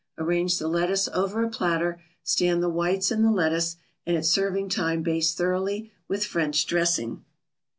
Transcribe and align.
Arrange 0.17 0.57
the 0.57 0.67
lettuce 0.67 1.07
over 1.09 1.43
a 1.43 1.49
platter, 1.51 2.01
stand 2.23 2.63
the 2.63 2.67
whites 2.69 3.11
in 3.11 3.21
the 3.21 3.29
lettuce, 3.29 3.75
and 4.03 4.17
at 4.17 4.25
serving 4.25 4.67
time 4.67 5.03
baste 5.03 5.37
thoroughly 5.37 5.91
with 6.07 6.25
French 6.25 6.65
dressing. 6.65 7.23